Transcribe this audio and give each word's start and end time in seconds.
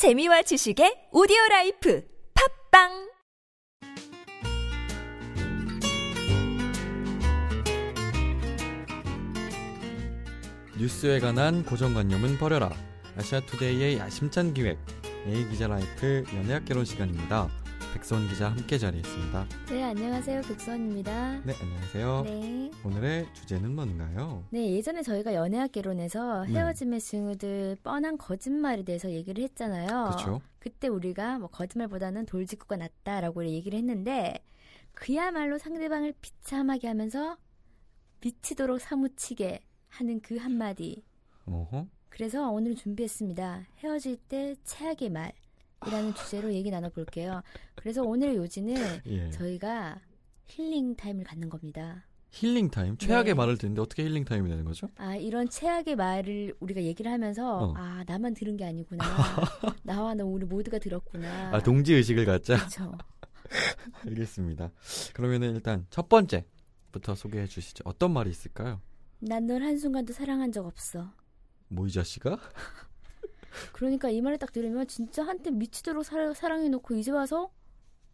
재미와 0.00 0.40
지식의 0.40 1.12
오디오 1.12 1.36
라이프 1.50 2.02
팟빵 2.72 3.10
뉴스에 10.78 11.20
관한 11.20 11.62
고정관념은 11.66 12.38
버려라. 12.38 12.70
아시아투데이의 13.18 13.98
야심찬 13.98 14.54
기획 14.54 14.78
A 15.26 15.46
기자 15.50 15.66
라이프 15.66 16.24
연애학 16.34 16.64
개론 16.64 16.86
시간입니다. 16.86 17.50
백선 17.92 18.28
기자 18.28 18.50
함께 18.50 18.78
자리했습니다. 18.78 19.46
네, 19.70 19.82
안녕하세요. 19.82 20.42
백선입니다. 20.42 21.40
네, 21.44 21.54
안녕하세요. 21.60 22.22
네. 22.24 22.70
오늘의 22.84 23.26
주제는 23.34 23.74
뭔가요? 23.74 24.44
네, 24.50 24.72
예전에 24.72 25.02
저희가 25.02 25.34
연애학 25.34 25.72
개론에서 25.72 26.44
네. 26.44 26.52
헤어짐의 26.54 27.00
징후들 27.00 27.76
뻔한 27.82 28.16
거짓말에 28.16 28.84
대해서 28.84 29.10
얘기를 29.10 29.42
했잖아요. 29.44 29.86
그렇죠? 29.86 30.40
그때 30.60 30.88
우리가 30.88 31.38
뭐 31.40 31.48
거짓말보다는 31.48 32.26
돌직구가 32.26 32.76
낫다라고 32.76 33.44
얘기를 33.46 33.76
했는데 33.78 34.34
그야말로 34.94 35.58
상대방을 35.58 36.14
비참하게 36.20 36.88
하면서 36.88 37.36
미치도록 38.20 38.80
사무치게 38.80 39.60
하는 39.88 40.20
그 40.20 40.36
한마디. 40.36 41.02
어허. 41.46 41.86
그래서 42.08 42.50
오늘 42.50 42.76
준비했습니다. 42.76 43.66
헤어질 43.78 44.16
때 44.28 44.54
최악의 44.64 45.10
말 45.10 45.32
이라는 45.86 46.14
주제로 46.14 46.52
얘기 46.52 46.70
나눠볼게요. 46.70 47.42
그래서 47.74 48.02
오늘의 48.02 48.36
요지는 48.36 49.00
예. 49.06 49.30
저희가 49.30 50.00
healing 50.46 50.94
time을 50.96 51.24
갖는 51.24 51.48
겁니다. 51.48 52.04
healing 52.32 52.70
time. 52.70 52.96
최악의 52.96 53.32
네. 53.32 53.34
말을 53.34 53.56
듣는데 53.58 53.80
어떻게 53.80 54.04
healing 54.04 54.24
time이 54.24 54.48
되는 54.48 54.64
거죠? 54.64 54.88
아, 54.96 55.16
이런 55.16 55.48
최악의 55.48 55.96
말을 55.96 56.54
우리가 56.60 56.82
얘기를 56.82 57.10
하면서 57.10 57.58
어. 57.70 57.74
아, 57.76 58.04
나만 58.06 58.34
들은 58.34 58.56
게 58.56 58.64
아니구나. 58.64 59.02
나와 59.82 60.14
너 60.14 60.26
우리 60.26 60.44
모두가 60.44 60.78
들었구나. 60.78 61.50
아, 61.54 61.60
동지 61.62 61.94
의식을 61.94 62.26
갖자. 62.26 62.56
그렇죠. 62.56 62.92
알겠습니다. 64.06 64.70
그러면은 65.14 65.54
일단 65.54 65.86
첫 65.90 66.08
번째부터 66.08 67.14
소개해 67.16 67.46
주시죠. 67.46 67.82
어떤 67.84 68.12
말이 68.12 68.30
있을까요? 68.30 68.80
난 69.18 69.46
널 69.46 69.62
한순간도 69.62 70.12
사랑한 70.12 70.52
적 70.52 70.66
없어. 70.66 71.10
뭐 71.68 71.86
이 71.86 71.90
자식아? 71.90 72.38
그러니까 73.72 74.10
이 74.10 74.20
말을 74.20 74.38
딱 74.38 74.52
들으면 74.52 74.86
진짜 74.86 75.24
한때 75.26 75.50
미치도록 75.50 76.04
사, 76.04 76.32
사랑해놓고 76.34 76.94
이제 76.96 77.10
와서 77.10 77.50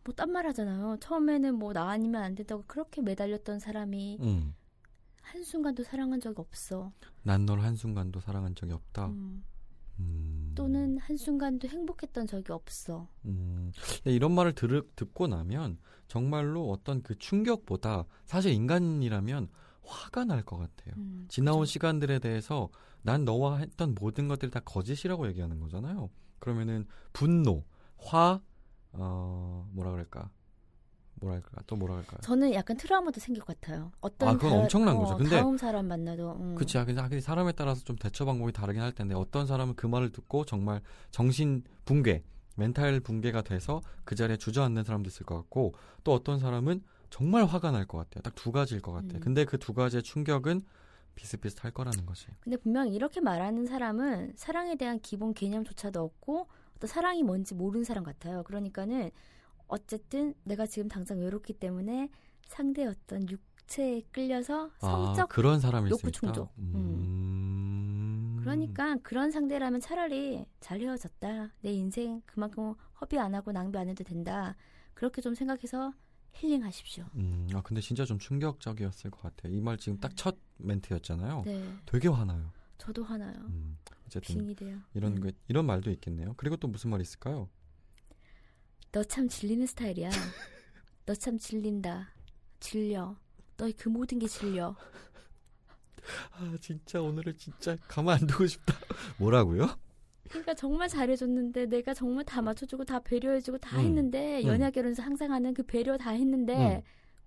뭐 0.05 0.15
딴 0.15 0.31
말 0.31 0.47
하잖아요. 0.49 0.97
처음에는 1.01 1.55
뭐 1.57 1.73
나 1.73 1.91
아니면 1.91 2.23
안 2.23 2.35
된다고 2.35 2.63
그렇게 2.67 3.03
매달렸던 3.03 3.59
사람이 3.59 4.19
응. 4.23 4.55
한순간도 5.23 5.83
사랑한 5.83 6.21
적이 6.21 6.41
없어. 6.41 6.93
난 7.25 7.45
널 7.47 7.61
한순간도 7.61 8.21
사랑한 8.21 8.55
적이 8.55 8.75
없다. 8.75 9.07
음, 9.09 9.43
음. 9.99 10.53
또는 10.55 10.99
한순간도 10.99 11.67
행복했던 11.69 12.27
적이 12.29 12.53
없어. 12.53 13.09
음, 13.25 13.73
이런 14.05 14.33
말을 14.33 14.55
들, 14.55 14.83
듣고 14.95 15.27
나면 15.27 15.79
정말로 16.07 16.71
어떤 16.71 17.03
그 17.03 17.19
충격보다 17.19 18.07
사실 18.25 18.53
인간이라면 18.53 19.49
화가 19.87 20.25
날 20.25 20.43
것 20.45 20.57
같아요. 20.59 20.95
음, 20.97 21.27
지나온 21.29 21.61
그죠? 21.61 21.71
시간들에 21.73 22.19
대해서 22.19 22.69
난 23.03 23.25
너와 23.25 23.59
했던 23.59 23.95
모든 23.99 24.29
것들이 24.29 24.51
다 24.51 24.61
거짓이라고 24.61 25.27
얘기하는 25.29 25.61
거잖아요. 25.61 26.11
그러면은 26.39 26.87
분노, 27.13 27.65
화, 27.97 28.41
어, 28.93 29.69
뭐라 29.73 29.91
그럴까? 29.93 30.31
뭐랄까? 31.19 31.63
또 31.67 31.77
뭐라 31.77 31.95
그럴까요? 31.95 32.21
저는 32.23 32.53
약간 32.53 32.77
트라우마도 32.77 33.21
생길 33.21 33.43
것 33.43 33.59
같아요. 33.59 33.91
어떤 34.01 34.29
아, 34.29 34.33
그건 34.35 34.51
다- 34.51 34.57
엄청난 34.59 34.97
어, 34.97 34.99
거죠. 35.01 35.17
근데- 35.17 35.41
다음 35.41 35.57
사람 35.57 35.87
만나도 35.87 36.33
음. 36.39 36.55
그치. 36.57 36.77
아, 36.79 36.85
근데 36.85 37.01
하긴 37.01 37.21
사람에 37.21 37.53
따라서 37.53 37.83
좀 37.85 37.97
대처 37.97 38.25
방법이 38.27 38.53
다르긴 38.53 38.83
할 38.83 38.93
텐데 38.93 39.15
어떤 39.15 39.47
사람은 39.47 39.77
그 39.77 39.87
말을 39.87 40.13
듣고 40.13 40.45
정말 40.45 40.83
정신 41.11 41.63
붕괴, 41.87 42.23
멘탈 42.57 43.01
붕괴가 43.01 43.43
돼서 43.43 43.81
그 44.05 44.15
자리에 44.15 44.37
주저앉는 44.37 44.85
사람도 44.85 45.09
있을 45.09 45.25
것 45.25 45.37
같고 45.37 45.73
또 46.05 46.13
어떤 46.13 46.39
사람은 46.39 46.83
정말 47.11 47.45
화가 47.45 47.71
날 47.71 47.87
것 47.87 47.99
같아요. 47.99 48.23
딱 48.23 48.35
두 48.35 48.53
가지일 48.53 48.81
것 48.83 48.93
같아요. 48.93 49.15
음. 49.19 49.21
근데 49.21 49.45
그 49.45 49.59
두 49.59 49.73
가지의 49.75 50.03
충격은 50.03 50.65
비슷비슷할 51.15 51.71
거라는 51.73 52.05
거지. 52.07 52.27
근데 52.41 52.57
분명 52.59 52.89
이렇게 52.89 53.21
말하는 53.21 53.65
사람은 53.67 54.35
사랑에 54.37 54.77
대한 54.77 55.01
기본 55.01 55.33
개념조차도 55.35 56.01
없고 56.03 56.49
어떤 56.77 56.89
사랑이 56.89 57.23
뭔지 57.23 57.55
모르는 57.55 57.85
사람 57.85 58.05
같아요. 58.05 58.43
그러니까는 58.43 59.11
어쨌든 59.69 60.35
내가 60.45 60.67
지금 60.67 60.89
당장 60.89 61.19
외롭기 61.21 61.55
때문에 61.55 62.11
상대의 62.47 62.89
어떤 62.89 63.27
육체에 63.29 64.03
끌려서 64.13 64.71
아, 64.81 64.87
성적 64.87 65.29
그런 65.31 65.59
사람일 65.59 65.89
수 65.89 65.95
욕구. 65.95 66.11
충족. 66.13 66.53
음. 66.59 68.39
그러니까 68.41 68.97
그런 69.03 69.31
상대라면 69.31 69.81
차라리 69.81 70.45
잘 70.61 70.81
헤어졌다. 70.81 71.53
내 71.63 71.73
인생 71.73 72.23
그만큼 72.27 72.75
허비 73.01 73.19
안 73.19 73.35
하고 73.35 73.53
낭비 73.53 73.77
안 73.79 73.89
해도 73.89 74.05
된다. 74.05 74.55
그렇게 74.95 75.21
좀 75.21 75.35
생각해서 75.35 75.93
힐링하십시오. 76.41 77.05
음, 77.15 77.49
아 77.55 77.63
근데 77.63 77.81
진짜 77.81 78.05
좀 78.05 78.19
충격적이었을 78.19 79.11
것 79.11 79.23
같아요. 79.23 79.53
이 79.53 79.61
말 79.61 79.77
지금 79.79 79.99
딱 79.99 80.13
첫 80.17 80.37
멘트였잖아요. 80.59 81.43
네, 81.47 81.75
되게 81.87 82.09
화나요. 82.09 82.53
저도 82.79 83.05
화나요. 83.05 83.35
음, 83.49 83.79
어쨌든. 84.07 84.55
이런 84.95 85.17
음. 85.17 85.21
거 85.21 85.31
이런 85.49 85.67
말도 85.67 85.91
있겠네요. 85.93 86.35
그리고 86.37 86.57
또 86.57 86.69
무슨 86.69 86.91
말이 86.91 87.03
있을까요? 87.03 87.49
너 88.93 89.03
참 89.05 89.29
질리는 89.29 89.67
스타일이야. 89.67 90.11
너 91.07 91.15
참 91.15 91.39
질린다. 91.39 92.11
질려. 92.61 93.17
너의 93.57 93.73
그 93.75 93.89
모든 93.89 94.19
게 94.19 94.27
질려. 94.27 94.75
아 96.33 96.57
진짜 96.61 97.01
오늘은 97.01 97.37
진짜 97.37 97.77
가만 97.89 98.21
안 98.21 98.27
두고 98.27 98.47
싶다. 98.47 98.75
뭐라고요? 99.19 99.79
그러니까 100.29 100.55
정말 100.55 100.89
잘해줬는데 100.89 101.67
내가 101.67 101.95
정말 101.95 102.25
다 102.25 102.43
맞춰주고 102.43 102.85
다 102.85 103.01
배려해주고 103.01 103.59
다 103.59 103.79
음, 103.79 103.85
했는데 103.85 104.43
음. 104.43 104.49
연애 104.49 104.71
결혼에서 104.71 105.03
항상 105.03 105.33
하는 105.33 105.55
그 105.55 105.63
배려 105.63 105.97
다 105.97 106.11
했는데 106.11 106.83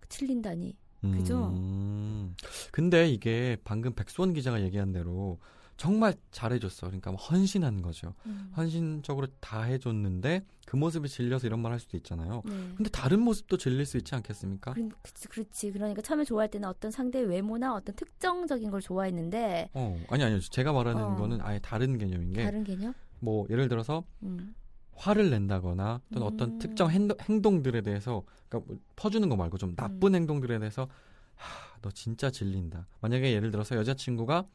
질린다니. 0.09 0.75
그죠? 1.01 1.53
음, 1.53 2.35
근데 2.71 3.07
이게 3.07 3.57
방금 3.63 3.93
백수원 3.93 4.33
기자가 4.33 4.61
얘기한 4.61 4.91
대로 4.91 5.39
정말 5.79 6.13
잘해줬어. 6.31 6.88
그러니까 6.88 7.12
뭐 7.12 7.19
헌신한 7.19 7.81
거죠. 7.81 8.13
음. 8.25 8.51
헌신적으로 8.57 9.28
다 9.40 9.62
해줬는데 9.62 10.45
그 10.66 10.75
모습에 10.75 11.07
질려서 11.07 11.47
이런 11.47 11.62
말 11.62 11.72
할 11.72 11.79
수도 11.79 11.95
있잖아요. 11.95 12.41
네. 12.45 12.51
근데 12.75 12.90
다른 12.90 13.22
모습도 13.22 13.56
질릴 13.56 13.85
수 13.85 13.95
있지 13.97 14.13
않겠습니까? 14.13 14.73
그, 14.73 14.89
그치, 15.01 15.28
그렇지. 15.29 15.72
그러니까 15.72 16.01
처음에 16.01 16.25
좋아할 16.25 16.51
때는 16.51 16.68
어떤 16.68 16.91
상대의 16.91 17.25
외모나 17.29 17.73
어떤 17.73 17.95
특정적인 17.95 18.69
걸 18.72 18.81
좋아했는데 18.81 19.69
어, 19.73 19.97
아니 20.09 20.23
아니요. 20.23 20.41
제가 20.41 20.73
말하는 20.73 21.01
어. 21.01 21.16
거는 21.16 21.39
아예 21.41 21.59
다른 21.59 21.97
개념인 21.97 22.34
게 22.34 22.44
다른 22.44 22.66
개념? 22.66 22.94
뭐 23.19 23.47
예를 23.50 23.69
들어서 23.69 24.03
음. 24.23 24.53
화를 24.95 25.29
낸다거나 25.29 26.01
또는 26.13 26.28
음. 26.28 26.34
어떤 26.34 26.59
특정 26.59 26.89
행동, 26.89 27.18
행동들에 27.22 27.81
대해서 27.81 28.23
그러니까 28.50 28.73
뭐 28.73 28.81
퍼주는 28.97 29.29
거 29.29 29.38
말고 29.38 29.57
좀 29.57 29.75
나쁜 29.78 30.13
음. 30.13 30.16
행동들에 30.16 30.59
대해서 30.59 30.89
하, 31.35 31.79
너 31.81 31.89
진짜 31.91 32.29
질린다. 32.29 32.85
만약에 33.00 33.31
예를 33.31 33.51
들어서 33.51 33.78
여자친구가 33.78 34.45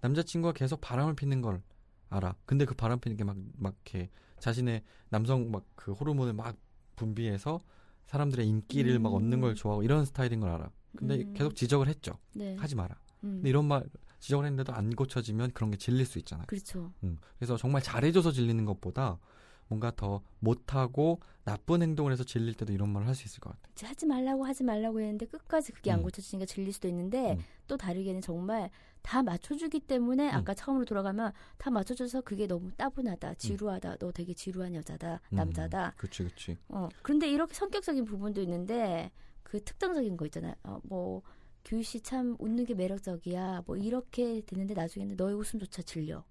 남자친구가 0.00 0.52
계속 0.52 0.80
바람을 0.80 1.14
피는 1.14 1.40
걸 1.42 1.62
알아. 2.08 2.34
근데 2.46 2.64
그 2.64 2.74
바람 2.74 3.00
피는 3.00 3.16
게 3.16 3.24
막 3.24 3.36
막 3.58 3.74
이렇게 3.84 4.10
자신의 4.38 4.82
남성 5.08 5.50
막 5.50 5.64
그 5.74 5.92
호르몬을 5.92 6.32
막 6.32 6.56
분비해서 6.96 7.60
사람들의 8.06 8.46
인기를 8.46 8.98
막 8.98 9.10
음. 9.10 9.14
얻는 9.16 9.40
걸 9.40 9.54
좋아하고 9.54 9.82
이런 9.82 10.04
스타일인 10.04 10.40
걸 10.40 10.50
알아. 10.50 10.70
근데 10.96 11.16
음. 11.22 11.34
계속 11.34 11.54
지적을 11.54 11.88
했죠. 11.88 12.18
네. 12.32 12.56
하지 12.56 12.74
마라. 12.76 12.94
음. 13.24 13.36
근데 13.36 13.48
이런 13.50 13.66
말 13.66 13.84
지적을 14.20 14.44
했는데도 14.46 14.72
안 14.72 14.90
고쳐지면 14.90 15.52
그런 15.52 15.70
게 15.70 15.76
질릴 15.76 16.06
수 16.06 16.18
있잖아요. 16.18 16.46
그렇죠. 16.46 16.92
음, 17.04 17.18
그래서 17.38 17.56
정말 17.56 17.82
잘해줘서 17.82 18.32
질리는 18.32 18.64
것보다 18.64 19.18
뭔가 19.68 19.90
더 19.94 20.22
못하고 20.38 21.20
나쁜 21.44 21.82
행동을 21.82 22.12
해서 22.12 22.24
질릴 22.24 22.54
때도 22.54 22.72
이런 22.72 22.88
말을 22.90 23.06
할 23.08 23.14
수 23.14 23.24
있을 23.24 23.40
것 23.40 23.50
같아요. 23.50 23.72
이제 23.72 23.86
하지 23.86 24.06
말라고 24.06 24.44
하지 24.44 24.62
말라고 24.64 25.00
했는데 25.00 25.26
끝까지 25.26 25.72
그게 25.72 25.90
안 25.90 26.00
음. 26.00 26.02
고쳐지니까 26.04 26.46
질릴 26.46 26.72
수도 26.72 26.88
있는데 26.88 27.32
음. 27.34 27.44
또 27.66 27.76
다르게는 27.76 28.20
정말 28.20 28.70
다 29.02 29.22
맞춰주기 29.22 29.80
때문에 29.80 30.28
아까 30.30 30.52
처음으로 30.54 30.84
돌아가면 30.84 31.32
다 31.58 31.70
맞춰줘서 31.70 32.22
그게 32.22 32.46
너무 32.48 32.70
따분하다, 32.72 33.34
지루하다, 33.34 33.96
너 33.98 34.10
되게 34.10 34.34
지루한 34.34 34.74
여자다, 34.74 35.20
음, 35.32 35.36
남자다. 35.36 35.94
그치, 35.96 36.24
그치. 36.24 36.56
어 36.68 36.88
그런데 37.02 37.28
이렇게 37.30 37.54
성격적인 37.54 38.04
부분도 38.04 38.40
있는데 38.42 39.12
그 39.44 39.62
특정적인 39.62 40.16
거 40.16 40.24
있잖아요. 40.26 40.54
어, 40.64 40.80
뭐 40.82 41.22
규희 41.64 41.82
씨 41.84 42.00
참 42.00 42.36
웃는 42.40 42.64
게 42.64 42.74
매력적이야. 42.74 43.62
뭐 43.66 43.76
이렇게 43.76 44.40
되는데 44.42 44.74
나중에는 44.74 45.16
너의 45.16 45.34
웃음조차 45.36 45.82
질려. 45.82 46.24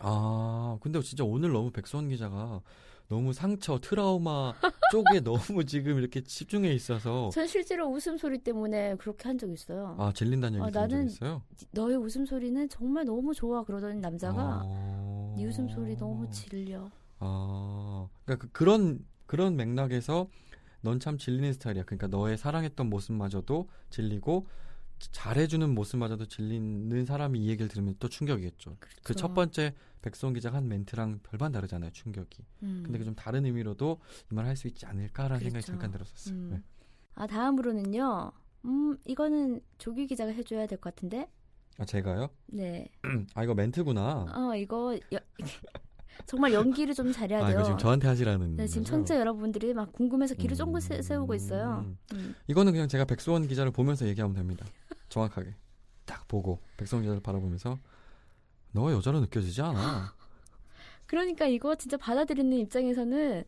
아, 0.00 0.78
근데 0.80 1.00
진짜 1.02 1.24
오늘 1.24 1.52
너무 1.52 1.70
백수원 1.70 2.08
기자가 2.08 2.60
너무 3.08 3.32
상처, 3.32 3.78
트라우마 3.80 4.54
쪽에 4.92 5.20
너무 5.24 5.64
지금 5.64 5.98
이렇게 5.98 6.22
집중해 6.22 6.72
있어서 6.74 7.28
전 7.30 7.46
실제로 7.46 7.86
웃음소리 7.88 8.38
때문에 8.38 8.94
그렇게 8.96 9.28
한 9.28 9.36
적 9.38 9.50
있어요. 9.52 9.96
아, 9.98 10.12
질린다는 10.12 10.58
얘기 10.60 10.66
아, 10.78 10.80
나는 10.80 11.06
있어요? 11.06 11.42
너의 11.72 11.96
웃음소리는 11.96 12.68
정말 12.68 13.04
너무 13.04 13.34
좋아 13.34 13.62
그러던 13.64 14.00
남자가 14.00 14.62
아. 14.64 15.34
네 15.36 15.44
웃음소리 15.46 15.96
너무 15.96 16.28
질려. 16.30 16.88
아, 17.18 18.08
그러니까 18.24 18.46
그, 18.46 18.52
그런 18.52 19.04
그런 19.26 19.56
맥락에서 19.56 20.28
넌 20.82 20.98
참 20.98 21.18
질리는 21.18 21.52
스타일이야. 21.52 21.84
그러니까 21.84 22.06
너의 22.06 22.38
사랑했던 22.38 22.88
모습마저도 22.88 23.68
질리고 23.90 24.46
잘해주는 25.12 25.74
모습마저도 25.74 26.26
질리는 26.26 27.04
사람이 27.06 27.38
이 27.40 27.48
얘기를 27.48 27.68
들으면 27.68 27.94
또 27.98 28.08
충격이겠죠. 28.08 28.76
그 28.78 28.88
그렇죠. 29.02 29.14
첫 29.20 29.34
번째 29.34 29.74
백성 30.02 30.32
기자가 30.32 30.58
한 30.58 30.68
멘트랑 30.68 31.20
별반 31.22 31.52
다르잖아요. 31.52 31.90
충격이. 31.92 32.44
음. 32.62 32.82
근데 32.84 32.98
그 32.98 33.04
좀 33.04 33.14
다른 33.14 33.44
의미로도 33.46 33.98
이 34.30 34.34
말 34.34 34.46
할 34.46 34.56
수 34.56 34.68
있지 34.68 34.86
않을까라는 34.86 35.38
생각이 35.40 35.52
그렇죠. 35.64 35.66
잠깐 35.72 35.90
들었었어요. 35.90 36.34
음. 36.34 36.50
네. 36.52 36.62
아 37.14 37.26
다음으로는요. 37.26 38.32
음 38.66 38.98
이거는 39.06 39.60
조규 39.78 40.06
기자가 40.06 40.32
해줘야 40.32 40.66
될 40.66 40.78
것 40.78 40.94
같은데. 40.94 41.28
아 41.78 41.84
제가요? 41.84 42.28
네. 42.46 42.88
아 43.34 43.42
이거 43.44 43.54
멘트구나. 43.54 44.26
어 44.34 44.54
이거 44.56 44.98
여, 45.12 45.18
정말 46.30 46.52
연기를 46.52 46.94
좀 46.94 47.10
잘해야 47.10 47.40
아 47.42 47.46
돼요. 47.48 47.56
이거 47.56 47.64
지금 47.64 47.78
저한테 47.78 48.06
하시라는. 48.06 48.54
네, 48.54 48.66
지금? 48.68 48.84
청취자 48.84 49.18
여러분들이 49.18 49.74
막 49.74 49.92
궁금해서 49.92 50.36
귀를 50.36 50.54
음. 50.54 50.58
쫑긋 50.58 50.80
세- 50.80 51.02
세우고 51.02 51.34
있어요. 51.34 51.84
음. 52.14 52.36
이거는 52.46 52.70
그냥 52.72 52.86
제가 52.86 53.04
백수원 53.04 53.48
기자를 53.48 53.72
보면서 53.72 54.06
얘기하면 54.06 54.36
됩니다. 54.36 54.64
정확하게 55.08 55.56
딱 56.04 56.28
보고 56.28 56.60
백수원 56.76 57.02
기자를 57.02 57.20
바라보면서 57.20 57.78
너가 58.70 58.92
여자로 58.92 59.18
느껴지지 59.20 59.60
않아. 59.60 60.14
그러니까 61.06 61.46
이거 61.46 61.74
진짜 61.74 61.96
받아들이는 61.96 62.56
입장에서는 62.58 63.42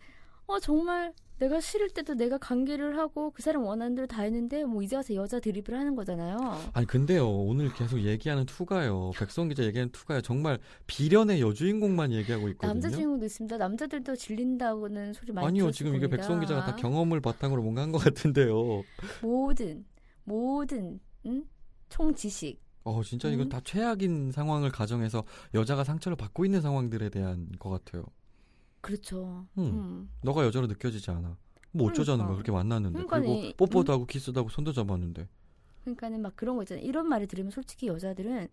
어 0.46 0.58
정말 0.58 1.12
내가 1.42 1.60
싫을 1.60 1.90
때도 1.90 2.14
내가 2.14 2.38
관계를 2.38 2.96
하고 2.98 3.32
그 3.32 3.42
사람 3.42 3.64
원하는 3.64 3.96
대로 3.96 4.06
다 4.06 4.22
했는데 4.22 4.64
뭐 4.64 4.80
이제 4.80 4.94
와서 4.94 5.12
여자 5.16 5.40
드립을 5.40 5.76
하는 5.76 5.96
거잖아요. 5.96 6.38
아니 6.72 6.86
근데요 6.86 7.28
오늘 7.28 7.72
계속 7.72 7.98
얘기하는 8.00 8.46
투가요. 8.46 9.10
백수원 9.18 9.48
기자 9.48 9.64
얘기하는 9.64 9.90
투가요. 9.90 10.20
정말 10.20 10.60
비련의 10.86 11.40
여주인공만 11.40 12.12
얘기하고 12.12 12.48
있거든요. 12.50 12.72
남자 12.74 12.90
주인공도 12.90 13.26
있습니다. 13.26 13.58
남자들도 13.58 14.14
질린다고는 14.14 15.14
소리 15.14 15.32
많이 15.32 15.48
아니요 15.48 15.72
지금 15.72 15.96
이게 15.96 16.02
겁니다. 16.06 16.16
백수원 16.16 16.40
기자가 16.40 16.64
다 16.64 16.76
경험을 16.76 17.20
바탕으로 17.20 17.60
뭔가 17.60 17.82
한 17.82 17.90
것 17.90 17.98
같은데요. 17.98 18.84
모든 19.20 19.84
모든 20.22 21.00
응? 21.26 21.44
총 21.88 22.14
지식 22.14 22.62
어 22.84 23.02
진짜 23.02 23.28
이건 23.28 23.46
음. 23.46 23.48
다 23.48 23.60
최악인 23.64 24.30
상황을 24.30 24.70
가정해서 24.70 25.24
여자가 25.54 25.82
상처를 25.82 26.14
받고 26.14 26.44
있는 26.44 26.60
상황들에 26.60 27.08
대한 27.10 27.48
것 27.58 27.68
같아요. 27.68 28.04
그렇죠. 28.82 29.46
음. 29.56 29.62
음. 29.64 30.10
너가 30.22 30.44
여자로 30.44 30.66
느껴지지 30.66 31.10
않아. 31.10 31.36
뭐 31.74 31.88
어쩌자는 31.88 32.26
거야 32.26 32.26
그러니까. 32.26 32.34
그렇게 32.42 32.52
만났는데 32.52 32.92
그러니까 33.04 33.18
그리고 33.20 33.34
이- 33.34 33.54
뽀뽀도 33.56 33.92
하고 33.92 34.04
키스도 34.04 34.38
하고 34.40 34.50
손도 34.50 34.72
잡았는데 34.74 35.26
그러니까는 35.84 36.20
막 36.20 36.36
그런 36.36 36.56
거 36.56 36.62
있잖아요. 36.64 36.84
이런 36.84 37.08
말을 37.08 37.26
들으면 37.26 37.50
솔직히 37.50 37.86
여자들은 37.86 38.48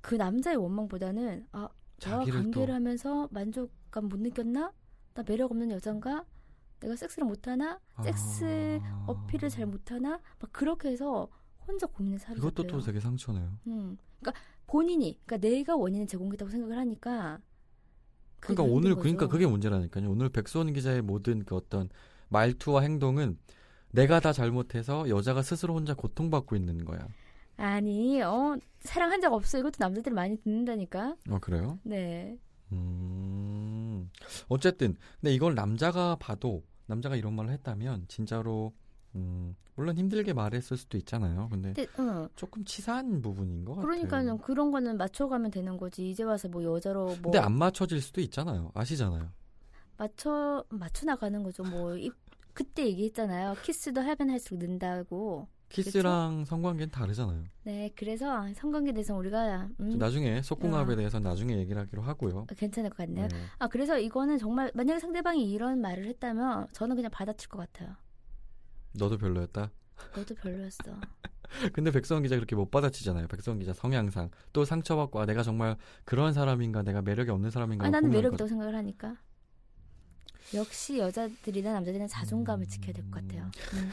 그 0.00 0.14
남자의 0.16 0.56
원망보다는 0.56 1.46
아 1.52 1.68
내가 2.00 2.18
자기를 2.18 2.40
관계를 2.42 2.66
또 2.68 2.72
하면서 2.74 3.28
만족감 3.30 4.08
못 4.08 4.18
느꼈나? 4.18 4.72
나 5.14 5.22
매력 5.26 5.50
없는 5.52 5.70
여잔가? 5.70 6.24
내가 6.80 6.96
섹스를 6.96 7.26
못하나? 7.28 7.78
섹스 8.02 8.80
아. 8.82 9.04
어필을 9.06 9.48
잘 9.50 9.66
못하나? 9.66 10.18
막 10.38 10.52
그렇게 10.52 10.88
해서 10.88 11.28
혼자 11.66 11.86
고민을 11.86 12.18
사는 12.18 12.38
이것도 12.38 12.66
또 12.66 12.80
되게 12.80 12.98
상처네요. 12.98 13.52
음. 13.66 13.98
그러니까 14.18 14.42
본인이 14.66 15.20
그러니까 15.26 15.46
내가 15.48 15.76
원인을 15.76 16.06
제공했다고 16.06 16.50
생각을 16.50 16.76
하니까 16.78 17.38
그러니까 18.40 18.62
오늘 18.62 18.90
거죠. 18.90 19.02
그러니까 19.02 19.28
그게 19.28 19.46
문제라니까요. 19.46 20.10
오늘 20.10 20.28
백수원 20.28 20.72
기자의 20.72 21.02
모든 21.02 21.44
그 21.44 21.54
어떤 21.56 21.88
말투와 22.28 22.82
행동은 22.82 23.38
내가 23.90 24.20
다 24.20 24.32
잘못해서 24.32 25.08
여자가 25.08 25.42
스스로 25.42 25.74
혼자 25.74 25.94
고통받고 25.94 26.56
있는 26.56 26.84
거야. 26.84 27.06
아니 27.56 28.22
어 28.22 28.56
사랑한 28.80 29.20
적 29.20 29.32
없어 29.34 29.58
이것도 29.58 29.74
남자들이 29.78 30.14
많이 30.14 30.40
듣는다니까 30.40 31.16
어 31.28 31.38
그래요? 31.40 31.78
네 31.82 32.38
음. 32.72 34.10
어쨌든 34.48 34.96
근데 35.20 35.34
이걸 35.34 35.54
남자가 35.54 36.16
봐도 36.16 36.64
남자가 36.86 37.16
이런 37.16 37.34
말을 37.34 37.50
했다면 37.52 38.06
진짜로 38.08 38.72
음, 39.14 39.56
물론 39.74 39.96
힘들게 39.96 40.32
말했을 40.32 40.76
수도 40.76 40.98
있잖아요. 40.98 41.48
근데 41.50 41.72
근데 41.72 41.90
응 41.98 42.28
조금 42.36 42.64
치사한 42.64 43.22
부분인 43.22 43.64
것 43.64 43.74
같아요. 43.74 43.86
그러니까는 43.88 44.38
그런 44.38 44.70
거는 44.70 44.96
맞춰가면 44.98 45.50
되는 45.50 45.76
거지 45.76 46.10
이제 46.10 46.22
와서 46.22 46.48
뭐 46.48 46.62
여자로 46.62 47.06
뭐 47.06 47.32
근데 47.32 47.38
안 47.38 47.52
맞춰질 47.52 48.00
수도 48.00 48.20
있잖아요. 48.20 48.70
아시잖아요. 48.74 49.28
맞춰 49.96 50.64
맞춰 50.70 51.04
나가는 51.06 51.42
거죠 51.42 51.62
뭐 51.62 51.94
이, 51.96 52.10
그때 52.54 52.86
얘기했잖아요 52.86 53.54
키스도 53.62 54.00
하면 54.00 54.30
할수록 54.30 54.58
는다고 54.60 55.46
키스랑 55.68 56.44
성관계는 56.46 56.90
다르잖아요. 56.90 57.44
네 57.64 57.90
그래서 57.94 58.46
성관계 58.54 58.92
대해서 58.92 59.14
우리가 59.14 59.68
음, 59.78 59.98
나중에 59.98 60.42
속궁합에 60.42 60.92
야. 60.92 60.96
대해서 60.96 61.20
나중에 61.20 61.56
얘기를 61.58 61.80
하기로 61.82 62.02
하고요. 62.02 62.46
괜찮을 62.56 62.90
것 62.90 62.96
같네요 62.98 63.28
네. 63.28 63.36
아 63.58 63.68
그래서 63.68 63.98
이거는 63.98 64.38
정말 64.38 64.70
만약에 64.74 64.98
상대방이 64.98 65.50
이런 65.52 65.80
말을 65.80 66.06
했다면 66.06 66.68
저는 66.72 66.96
그냥 66.96 67.10
받아칠 67.10 67.48
것 67.48 67.58
같아요 67.58 67.94
너도 68.92 69.18
별로였다. 69.18 69.70
너도 70.16 70.34
별로였어 70.34 70.82
근데 71.74 71.90
백성원 71.90 72.22
기자 72.22 72.36
그렇게 72.36 72.54
못 72.56 72.70
받아치잖아요. 72.70 73.28
백성원 73.28 73.58
기자 73.58 73.72
성향상 73.72 74.30
또 74.52 74.64
상처받고 74.64 75.20
아 75.20 75.26
내가 75.26 75.42
정말 75.42 75.76
그런 76.04 76.32
사람인가 76.32 76.82
내가 76.82 77.02
매력이 77.02 77.30
없는 77.30 77.50
사람인가 77.50 77.86
아, 77.86 77.90
나는 77.90 78.08
고민할 78.08 78.18
매력 78.22 78.30
거- 78.30 78.34
있다고 78.36 78.48
생각을 78.48 78.74
하니까 78.76 79.16
역시 80.54 80.98
여자들이나 80.98 81.72
남자들은 81.72 82.08
자존감을 82.08 82.66
지켜야 82.66 82.92
될 82.92 83.04
것 83.10 83.20
같아요 83.22 83.50
음. 83.74 83.90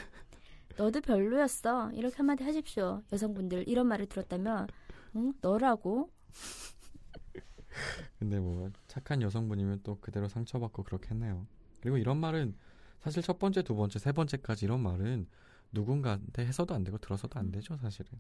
너도 0.78 1.02
별로였어 1.02 1.92
이렇게 1.94 2.16
한마디 2.18 2.44
하십시오 2.44 3.04
여성분들 3.12 3.68
이런 3.68 3.88
말을 3.88 4.08
들었다면 4.08 4.68
응? 5.16 5.34
너라고 5.42 6.12
근데 8.20 8.40
뭐 8.40 8.72
착한 8.88 9.22
여성분이면 9.22 9.82
또 9.84 10.00
그대로 10.00 10.28
상처받고 10.28 10.84
그렇겠네요. 10.84 11.46
그리고 11.82 11.98
이런 11.98 12.18
말은 12.18 12.56
사실 13.00 13.22
첫 13.22 13.40
번째, 13.40 13.62
두 13.64 13.76
번째, 13.76 14.00
세 14.00 14.12
번째까지 14.12 14.66
이런 14.66 14.82
말은 14.82 15.28
누군가한테 15.72 16.46
해서도 16.46 16.74
안 16.74 16.84
되고 16.84 16.98
들어서도 16.98 17.40
안 17.40 17.52
되죠, 17.52 17.78
사실은. 17.78 18.20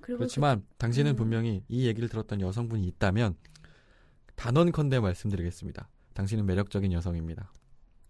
그렇지만 0.00 0.66
당신은 0.78 1.12
음. 1.12 1.16
분명히 1.16 1.64
이 1.68 1.86
얘기를 1.86 2.08
들었던 2.08 2.40
여성분이 2.40 2.86
있다면 2.88 3.36
단언컨대 4.34 4.98
말씀드리겠습니다. 4.98 5.88
당신은 6.14 6.44
매력적인 6.46 6.92
여성입니다. 6.92 7.52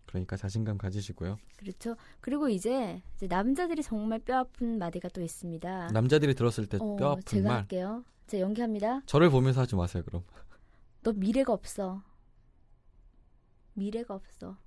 그러니까 0.06 0.36
자신감 0.36 0.78
가지시고요. 0.78 1.36
그, 1.36 1.64
그렇죠 1.64 1.96
그리고 2.20 2.48
이제, 2.48 3.02
이제 3.16 3.26
남자들이 3.26 3.82
정말 3.82 4.18
뼈 4.18 4.36
아픈 4.38 4.78
마디가 4.78 5.08
또 5.08 5.22
있습니다 5.22 5.88
남자들이 5.88 6.34
들었을 6.34 6.66
때 6.66 6.76
어, 6.78 6.96
뼈아픈 6.96 7.22
제가 7.24 7.48
말. 7.48 7.58
할게요 7.60 8.04
제가 8.26 8.42
연기합니다 8.42 9.00
저를 9.06 9.30
보면서 9.30 9.62
하지 9.62 9.74
마세요, 9.74 10.02
그럼. 10.04 10.22
너 11.02 11.12
미래가 11.12 11.52
없어 11.54 12.02
미래가 13.72 14.14
없어 14.14 14.58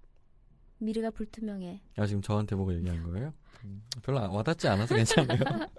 미래가 0.80 1.10
불투명해 1.12 1.82
아, 1.98 2.06
지금 2.06 2.22
저한테 2.22 2.56
보고 2.56 2.74
얘기한 2.74 3.04
거예요? 3.04 3.34
음, 3.64 3.84
별로 4.04 4.20
안- 4.20 4.30
와닿지 4.30 4.68
않아서 4.68 4.96
괜찮아요. 4.96 5.40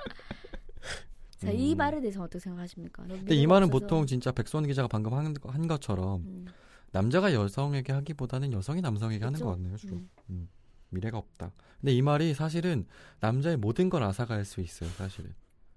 자, 1.38 1.50
이 1.50 1.72
음. 1.74 1.76
말에 1.76 2.00
대해서 2.00 2.22
어떻게 2.22 2.38
생각하십니까? 2.38 3.04
너 3.06 3.14
근데 3.14 3.34
이 3.34 3.46
말은 3.46 3.68
없어서- 3.68 3.70
보통 3.72 4.06
진짜 4.06 4.32
백수원 4.32 4.66
기자가 4.66 4.88
방금 4.88 5.12
한, 5.14 5.34
한 5.44 5.66
것처럼 5.68 6.22
음, 6.22 6.46
남자가 6.92 7.34
여성에게 7.34 7.92
하기보다는 7.92 8.52
여성이 8.52 8.80
남성에게 8.80 9.22
하는 9.24 9.34
그쵸? 9.34 9.44
것 9.44 9.50
같네요, 9.52 9.76
주로. 9.76 9.96
음. 9.96 10.08
음, 10.30 10.48
미래가 10.90 11.18
없다. 11.18 11.52
근데 11.80 11.92
이 11.92 12.00
말이 12.00 12.32
사실은 12.32 12.86
남자의 13.20 13.58
모든 13.58 13.90
걸 13.90 14.02
앗아갈 14.02 14.44
수 14.46 14.60
있어요, 14.62 14.88
사실은. 14.90 15.34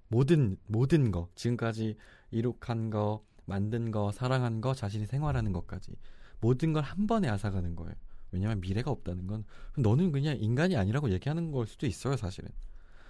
모든, 0.07 0.57
모든 0.67 1.11
거. 1.11 1.27
지금까지 1.35 1.95
이룩한 2.31 2.89
거, 2.89 3.23
만든 3.45 3.91
거, 3.91 4.11
사랑한 4.13 4.61
거, 4.61 4.73
자신이 4.73 5.05
생활하는 5.07 5.51
것까지. 5.51 5.91
모든 6.39 6.71
걸 6.71 6.83
한 6.83 7.05
번에 7.05 7.27
앗아가는 7.27 7.75
거예요. 7.75 7.93
왜냐면 8.31 8.61
미래가 8.61 8.91
없다는 8.91 9.27
건 9.27 9.43
너는 9.77 10.11
그냥 10.11 10.37
인간이 10.39 10.77
아니라고 10.77 11.11
얘기하는 11.11 11.51
걸 11.51 11.67
수도 11.67 11.87
있어요, 11.87 12.15
사실은. 12.15 12.49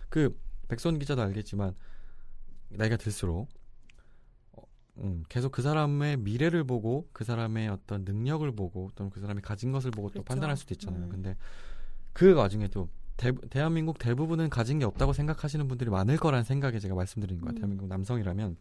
그 0.10 0.40
백선 0.68 1.00
기자도 1.00 1.22
알겠지만 1.22 1.76
나이가 2.70 2.98
들수록 2.98 3.50
어, 4.54 4.64
음, 5.00 5.24
계속 5.30 5.52
그 5.52 5.62
사람의 5.62 6.18
미래를 6.18 6.64
보고 6.64 7.10
그 7.12 7.24
사람의 7.24 7.70
어떤 7.70 8.04
능력을 8.06 8.50
보고 8.54 8.90
또는 8.96 9.10
그 9.10 9.20
사람이 9.20 9.42
가진 9.42 9.72
것을 9.72 9.92
보고 9.92 10.10
또 10.10 10.14
그렇죠. 10.14 10.26
판단할 10.26 10.58
수도 10.58 10.74
있잖아요. 10.74 11.04
음. 11.04 11.10
근데 11.10 11.36
그 12.14 12.34
와중에도 12.34 12.90
대, 13.18 13.34
대한민국 13.50 13.98
대부분은 14.00 14.50
가진 14.50 14.80
게 14.80 14.86
없다고 14.86 15.14
생각하시는 15.14 15.68
분들이 15.68 15.90
많을 15.90 16.18
거란 16.18 16.44
생각에 16.44 16.80
제가 16.80 16.96
말씀드리는 16.96 17.42
거예요. 17.42 17.52
음. 17.52 17.56
대한민국 17.56 17.88
남성이라면 17.88 18.58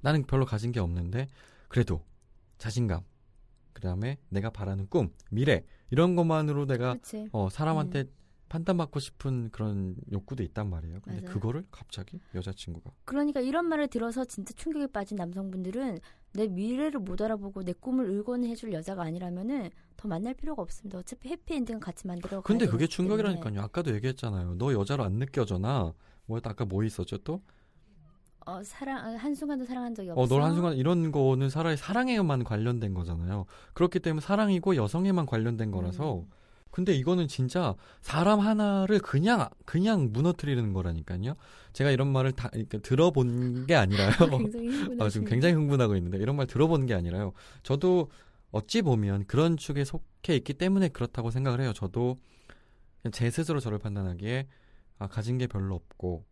나는 0.00 0.24
별로 0.24 0.44
가진 0.44 0.72
게 0.72 0.80
없는데 0.80 1.28
그래도 1.68 2.04
자신감 2.58 3.02
그다음에 3.82 4.18
내가 4.28 4.50
바라는 4.50 4.86
꿈, 4.88 5.10
미래 5.30 5.64
이런 5.90 6.14
것만으로 6.14 6.66
내가 6.66 6.92
그렇지. 6.94 7.28
어, 7.32 7.48
사람한테 7.50 8.04
판단받고 8.48 9.00
싶은 9.00 9.50
그런 9.50 9.96
욕구도 10.12 10.42
있단 10.44 10.70
말이에요. 10.70 11.00
근데 11.02 11.22
맞아요. 11.22 11.34
그거를 11.34 11.64
갑자기 11.70 12.20
여자친구가 12.34 12.92
그러니까 13.04 13.40
이런 13.40 13.66
말을 13.66 13.88
들어서 13.88 14.24
진짜 14.24 14.52
충격에 14.54 14.86
빠진 14.86 15.16
남성분들은 15.16 15.98
내 16.34 16.46
미래를 16.48 17.00
못 17.00 17.20
알아보고 17.20 17.64
내 17.64 17.72
꿈을 17.72 18.06
응원해줄 18.06 18.72
여자가 18.72 19.02
아니라면은 19.02 19.70
더 19.96 20.06
만날 20.08 20.34
필요가 20.34 20.62
없습니다. 20.62 20.98
어차피 20.98 21.30
해피엔딩은 21.30 21.80
같이 21.80 22.06
만들어. 22.06 22.42
근데 22.42 22.66
그게. 22.66 22.86
충격이라니까요. 22.86 23.60
아까도 23.62 23.94
얘기했잖아요. 23.94 24.54
너 24.58 24.72
여자로 24.72 25.02
안 25.02 25.14
느껴져나? 25.14 25.94
뭐였다 26.26 26.50
아까 26.50 26.64
뭐 26.64 26.84
있었죠 26.84 27.18
또? 27.18 27.42
어, 28.46 28.62
사랑 28.62 29.16
한 29.16 29.34
순간도 29.34 29.64
사랑한 29.64 29.94
적이 29.94 30.10
없어. 30.10 30.20
어, 30.20 30.26
널 30.26 30.42
한순간 30.42 30.76
이런 30.76 31.12
거는 31.12 31.50
사람의 31.50 31.76
사랑에만 31.76 32.44
관련된 32.44 32.94
거잖아요. 32.94 33.46
그렇기 33.74 34.00
때문에 34.00 34.20
사랑이고 34.20 34.76
여성에만 34.76 35.26
관련된 35.26 35.70
거라서 35.70 36.20
음. 36.20 36.30
근데 36.70 36.94
이거는 36.94 37.28
진짜 37.28 37.74
사람 38.00 38.40
하나를 38.40 38.98
그냥 38.98 39.48
그냥 39.66 40.10
무너뜨리는 40.10 40.72
거라니까요. 40.72 41.34
제가 41.74 41.90
이런 41.90 42.08
말을 42.08 42.32
다 42.32 42.48
이렇게 42.54 42.78
들어본 42.78 43.66
게 43.66 43.74
아니라요. 43.74 44.10
굉장히. 44.38 44.68
아, 44.98 45.08
지금 45.10 45.26
굉장히 45.26 45.54
흥분하고 45.54 45.96
있는데 45.96 46.16
이런 46.16 46.34
말 46.34 46.46
들어본 46.46 46.86
게 46.86 46.94
아니라요. 46.94 47.32
저도 47.62 48.10
어찌 48.52 48.80
보면 48.80 49.26
그런 49.26 49.58
축에 49.58 49.84
속해 49.84 50.34
있기 50.36 50.54
때문에 50.54 50.88
그렇다고 50.88 51.30
생각을 51.30 51.60
해요. 51.60 51.74
저도 51.74 52.18
그냥 53.02 53.12
제 53.12 53.30
스스로 53.30 53.60
저를 53.60 53.78
판단하기에 53.78 54.48
아, 54.98 55.08
가진 55.08 55.36
게 55.36 55.46
별로 55.46 55.74
없고 55.74 56.24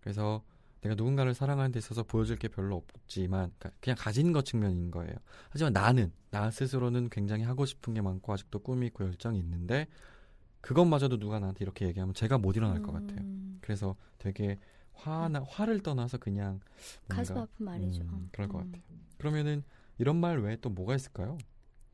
그래서 0.00 0.42
내가 0.82 0.94
누군가를 0.94 1.34
사랑하는 1.34 1.72
데 1.72 1.78
있어서 1.78 2.02
보여줄 2.02 2.36
게 2.36 2.48
별로 2.48 2.76
없지만 2.76 3.52
그러니까 3.58 3.70
그냥 3.80 3.96
가진 3.98 4.32
것 4.32 4.44
측면인 4.44 4.90
거예요. 4.90 5.14
하지만 5.50 5.72
나는 5.72 6.12
나 6.30 6.50
스스로는 6.50 7.10
굉장히 7.10 7.44
하고 7.44 7.66
싶은 7.66 7.94
게 7.94 8.00
많고 8.00 8.32
아직도 8.32 8.60
꿈이 8.60 8.86
있고 8.86 9.04
열정이 9.04 9.38
있는데 9.38 9.86
그것마저도 10.60 11.18
누가 11.18 11.38
나한테 11.38 11.64
이렇게 11.64 11.86
얘기하면 11.86 12.14
제가 12.14 12.38
못 12.38 12.56
일어날 12.56 12.82
것 12.82 12.92
같아요. 12.92 13.20
음, 13.20 13.58
그래서 13.60 13.96
되게 14.18 14.58
화나 14.92 15.42
화를 15.48 15.80
떠나서 15.80 16.18
그냥 16.18 16.60
가슴 17.08 17.34
뭔가 17.34 17.52
아픈 17.52 17.64
말이죠. 17.66 18.02
음, 18.02 18.28
그럴 18.32 18.48
것 18.48 18.58
음. 18.58 18.64
같아요. 18.66 18.82
그러면은 19.18 19.62
이런 19.98 20.16
말 20.16 20.38
외에 20.40 20.56
또 20.56 20.70
뭐가 20.70 20.94
있을까요? 20.94 21.38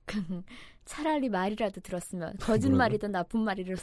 차라리 0.86 1.28
말이라도 1.28 1.80
들었으면 1.82 2.34
거짓말이든 2.40 3.12
나쁜 3.12 3.40
말이든 3.40 3.76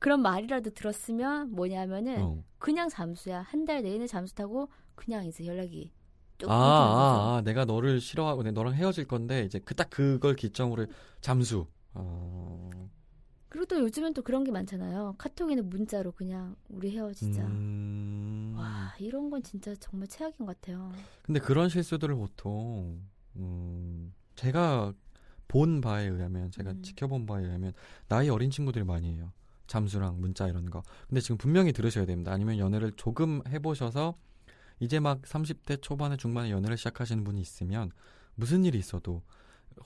그런 0.00 0.20
말이라도 0.22 0.70
들었으면 0.70 1.52
뭐냐면은 1.52 2.22
어. 2.22 2.44
그냥 2.58 2.88
잠수야. 2.88 3.42
한 3.42 3.64
달 3.64 3.82
내내 3.82 4.06
잠수 4.08 4.34
타고 4.34 4.68
그냥 4.96 5.24
이제 5.26 5.46
연락이 5.46 5.92
뚝 6.38 6.50
아. 6.50 6.54
아, 6.54 7.36
아, 7.36 7.42
내가 7.42 7.64
너를 7.64 8.00
싫어하고 8.00 8.42
내 8.42 8.50
너랑 8.50 8.74
헤어질 8.74 9.06
건데 9.06 9.44
이제 9.44 9.58
그 9.60 9.74
딱 9.74 9.88
그걸 9.90 10.34
기점으로 10.34 10.86
잠수. 11.20 11.66
어, 11.94 12.70
그리고 13.48 13.66
또 13.66 13.78
요즘은 13.80 14.14
또 14.14 14.22
그런 14.22 14.42
게 14.44 14.50
많잖아요. 14.50 15.14
카톡에는 15.18 15.68
문자로 15.68 16.12
그냥 16.12 16.56
우리 16.70 16.90
헤어지자. 16.96 17.42
음, 17.42 18.54
와 18.56 18.94
이런 18.98 19.28
건 19.30 19.42
진짜 19.42 19.74
정말 19.78 20.08
최악인 20.08 20.46
것 20.46 20.58
같아요. 20.60 20.90
근데 21.22 21.38
그런 21.38 21.68
실수들을 21.68 22.14
보통 22.14 23.02
음, 23.36 24.12
제가 24.34 24.94
본 25.52 25.82
바에 25.82 26.06
의하면 26.06 26.50
제가 26.50 26.70
음. 26.70 26.82
지켜본 26.82 27.26
바에 27.26 27.44
의하면 27.44 27.74
나이 28.08 28.30
어린 28.30 28.50
친구들이 28.50 28.86
많이 28.86 29.12
해요. 29.12 29.32
잠수랑 29.66 30.18
문자 30.18 30.48
이런 30.48 30.70
거. 30.70 30.82
근데 31.08 31.20
지금 31.20 31.36
분명히 31.36 31.72
들으셔야 31.74 32.06
됩니다. 32.06 32.32
아니면 32.32 32.56
연애를 32.56 32.92
조금 32.92 33.42
해보셔서 33.46 34.14
이제 34.80 34.98
막 34.98 35.20
30대 35.20 35.82
초반에 35.82 36.16
중반에 36.16 36.50
연애를 36.50 36.78
시작하시는 36.78 37.22
분이 37.22 37.38
있으면 37.42 37.90
무슨 38.34 38.64
일이 38.64 38.78
있어도 38.78 39.22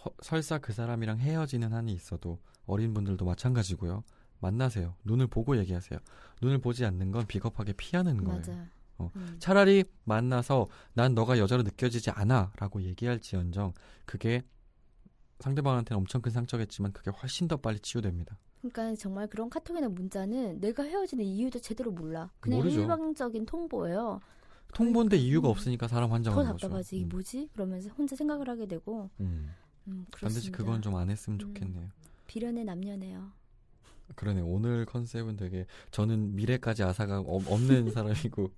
허- 0.05 0.13
설사 0.23 0.59
그 0.59 0.73
사람이랑 0.73 1.19
헤어지는 1.19 1.73
한이 1.73 1.93
있어도 1.93 2.39
어린 2.67 2.95
분들도 2.95 3.25
마찬가지고요. 3.25 4.05
만나세요. 4.39 4.95
눈을 5.03 5.27
보고 5.27 5.57
얘기하세요. 5.59 5.99
눈을 6.43 6.59
보지 6.59 6.85
않는 6.85 7.11
건 7.11 7.27
비겁하게 7.27 7.73
피하는 7.73 8.23
거예요. 8.23 8.39
맞아 8.39 8.67
어. 8.99 9.11
음. 9.17 9.37
차라리 9.41 9.83
만나서 10.05 10.69
난 10.95 11.15
너가 11.17 11.39
여자로 11.39 11.65
느껴지지 11.65 12.11
않아 12.11 12.53
라고 12.57 12.81
얘기할지언정 12.83 13.75
그게 14.05 14.45
상대방한테는 15.41 15.99
엄청 15.99 16.21
큰 16.23 16.31
상처겠지만 16.33 16.93
그게 16.93 17.11
훨씬 17.11 17.49
더 17.49 17.57
빨리 17.57 17.79
치유됩니다. 17.81 18.39
그러니까 18.61 18.95
정말 18.97 19.27
그런 19.29 19.49
카톡이나 19.51 19.89
문자는 19.89 20.61
내가 20.61 20.83
헤어지는 20.83 21.25
이유도 21.25 21.59
제대로 21.61 21.91
몰라 21.93 22.31
그냥 22.41 22.59
모르죠. 22.59 22.81
일방적인 22.81 23.47
통보예요 23.47 24.21
통보인데 24.75 25.17
이유가 25.17 25.49
음. 25.49 25.51
없으니까 25.51 25.89
사람 25.89 26.09
더 26.09 26.15
환장하는 26.15 26.53
거죠. 26.53 26.67
답답하지 26.67 26.97
이게 26.97 27.05
음. 27.07 27.09
뭐지 27.11 27.49
그러면서 27.53 27.89
혼자 27.91 28.17
생각을 28.17 28.49
하게 28.49 28.67
되고 28.67 29.09
음. 29.21 29.51
음, 29.89 30.07
반드시. 30.11 30.51
그건 30.51 30.83
좀 30.83 30.97
안 30.97 31.09
했으면 31.11 31.37
음. 31.37 31.39
좋겠네요. 31.39 31.89
비련의 32.27 32.65
남녀네요. 32.65 33.31
그러네 34.15 34.41
오늘 34.43 34.87
컨셉은 34.87 35.37
되게 35.37 35.67
저는 35.91 36.35
미래까지 36.37 36.83
아사가 36.85 37.19
없- 37.21 37.51
없는 37.51 37.91
사람이고 37.93 38.53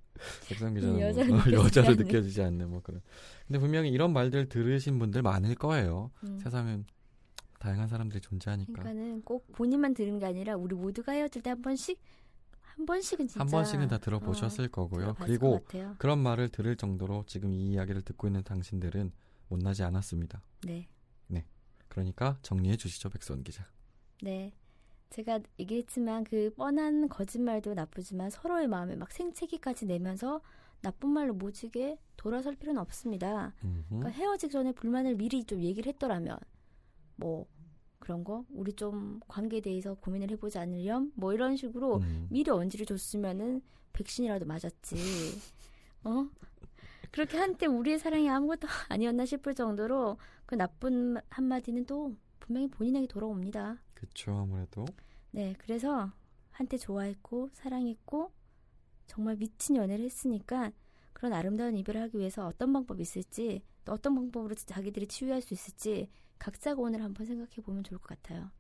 백상 0.49 0.75
기자는 0.75 0.95
뭐, 0.97 1.02
여자로 1.02 1.35
어, 1.35 1.37
느껴지지 1.38 1.78
여자로. 1.78 1.95
느껴지지 1.97 2.43
않는 2.43 2.69
뭐 2.71 2.83
그런. 2.83 3.00
근데 3.47 3.59
분명히 3.59 3.90
이런 3.90 4.12
말들 4.12 4.49
들으신 4.49 4.99
분들 4.99 5.23
많을 5.23 5.55
거예요. 5.55 6.11
음. 6.25 6.38
세상은 6.38 6.85
다양한 7.59 7.88
사람들이 7.88 8.21
존재하니까 8.21 8.73
그러니까는 8.73 9.23
꼭 9.23 9.50
본인만 9.52 9.95
들은 9.95 10.19
게 10.19 10.26
아니라 10.26 10.55
우리 10.57 10.75
모두가 10.76 11.12
헤어질 11.12 11.43
때 11.43 11.50
한 11.50 11.61
번씩 11.62 11.99
한 12.61 12.87
번씩은 12.87 13.26
진짜 13.26 13.40
한 13.40 13.49
번씩은 13.49 13.88
다 13.88 13.99
들어보셨을 13.99 14.69
거고요. 14.69 15.14
들어봤을 15.14 15.26
그리고. 15.26 15.64
그런 15.99 16.21
말을 16.21 16.49
들을 16.50 16.76
정도로 16.76 17.25
지금 17.26 17.52
이 17.52 17.73
이야기를 17.73 18.02
듣고 18.02 18.28
있는 18.28 18.45
당신들은 18.45 19.11
못나지 19.49 19.83
않았습니다. 19.83 20.40
네, 20.67 20.87
그러니까 21.88 22.38
정리해 22.43 22.76
주시죠, 22.76 23.09
백선 23.09 23.43
기자. 23.43 23.67
네. 24.23 24.52
제가 25.11 25.41
얘기했지만 25.59 26.25
그 26.25 26.53
뻔한 26.57 27.09
거짓말도 27.09 27.75
나쁘지만 27.75 28.31
서로의 28.31 28.69
마음에 28.69 28.95
막 28.97 29.11
생채기까지 29.11 29.87
내면서 29.87 30.41
나쁜 30.81 31.11
말로 31.11 31.35
모지게 31.35 31.99
돌아설 32.17 32.57
필요는 32.57 32.81
없습니다. 32.83 33.55
음흠. 33.65 33.85
그러니까 33.88 34.11
헤어지기 34.11 34.53
전에 34.53 34.73
불만을 34.73 35.17
미리 35.17 35.45
좀 35.45 35.61
얘기를 35.62 35.93
했더라면 35.93 36.38
뭐 37.17 37.47
그런 37.99 38.23
거 38.23 38.45
우리 38.50 38.73
좀 38.75 39.21
관계에 39.29 39.61
대해서 39.61 39.95
고민을 39.95 40.31
해보지 40.33 40.59
않으렴 40.59 41.12
뭐 41.15 41.33
이런 41.33 41.57
식으로 41.57 41.99
음. 41.99 42.27
미리 42.31 42.50
언지를 42.50 42.87
줬으면은 42.87 43.62
백신이라도 43.93 44.47
맞았지. 44.47 44.97
어? 46.05 46.29
그렇게 47.11 47.38
한때 47.38 47.67
우리의 47.67 47.99
사랑이 47.99 48.29
아무것도 48.29 48.69
아니었나 48.88 49.25
싶을 49.27 49.55
정도로 49.55 50.19
그 50.47 50.55
나쁜 50.55 51.17
한마디는 51.31 51.87
또 51.87 52.15
분명히 52.38 52.69
본인에게 52.69 53.07
돌아옵니다. 53.07 53.79
그쵸, 53.99 54.33
아무래도. 54.37 54.85
네, 55.33 55.55
그래서 55.59 56.12
한때 56.52 56.76
좋아했고 56.78 57.50
사랑했고 57.52 58.33
정말 59.09 59.37
미친 59.37 59.76
연애를 59.76 60.05
했으니까 60.05 60.71
그런 61.12 61.33
아름다운 61.33 61.76
이별을 61.76 62.00
하기 62.02 62.19
위해서 62.19 62.47
어떤 62.47 62.73
방법이 62.73 63.02
있을지 63.02 63.62
또 63.85 63.93
어떤 63.93 64.14
방법으로 64.14 64.55
자기들이 64.55 65.09
치유할 65.09 65.43
수 65.43 65.52
있을지 65.55 66.09
각자가 66.38 66.81
오늘 66.81 67.02
한번 67.02 67.26
생각해 67.26 67.57
보면 67.64 67.83
좋을 67.83 67.99
것 67.99 68.09
같아요. 68.09 68.50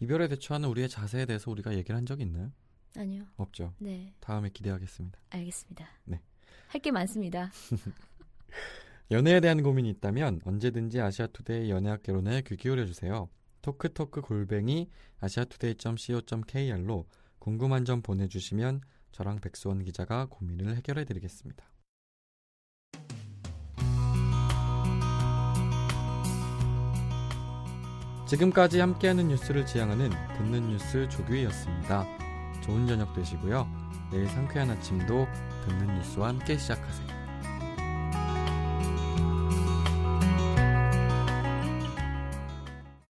이별에 0.00 0.28
대처하는 0.28 0.68
우리의 0.70 0.88
자세에 0.88 1.26
대해서 1.26 1.50
우리가 1.50 1.74
얘기를 1.74 1.94
한적 1.96 2.20
있나요? 2.22 2.50
아니요. 2.96 3.24
없죠. 3.36 3.74
네, 3.78 4.14
다음에 4.20 4.48
기대하겠습니다. 4.50 5.18
알겠습니다. 5.30 5.86
네. 6.04 6.22
할 6.68 6.80
게 6.80 6.90
많습니다. 6.90 7.50
연애에 9.10 9.40
대한 9.40 9.62
고민이 9.62 9.88
있다면 9.90 10.40
언제든지 10.44 11.00
아시아투데이 11.00 11.70
연애학 11.70 12.02
개론에 12.02 12.42
귀 12.42 12.56
기울여 12.56 12.86
주세요. 12.86 13.28
토크토크 13.66 14.20
골뱅이 14.20 14.88
아시아투데이.co.kr로 15.18 17.08
궁금한 17.40 17.84
점 17.84 18.00
보내주시면 18.00 18.80
저랑 19.10 19.40
백수원 19.40 19.82
기자가 19.82 20.26
고민을 20.26 20.76
해결해 20.76 21.04
드리겠습니다. 21.04 21.66
지금까지 28.28 28.78
함께하는 28.78 29.26
뉴스를 29.28 29.66
지향하는 29.66 30.10
듣는 30.36 30.68
뉴스 30.68 31.08
조규희였습니다. 31.08 32.06
좋은 32.62 32.86
저녁 32.86 33.12
되시고요. 33.14 33.66
내일 34.12 34.28
상쾌한 34.28 34.70
아침도 34.70 35.26
듣는 35.66 35.92
뉴스와 35.96 36.28
함께 36.28 36.56
시작하세요. 36.56 37.15